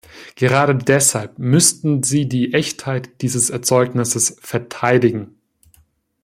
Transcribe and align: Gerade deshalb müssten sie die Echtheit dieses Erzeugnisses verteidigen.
Gerade 0.33 0.73
deshalb 0.75 1.37
müssten 1.37 2.01
sie 2.01 2.27
die 2.27 2.55
Echtheit 2.55 3.21
dieses 3.21 3.51
Erzeugnisses 3.51 4.35
verteidigen. 4.41 5.35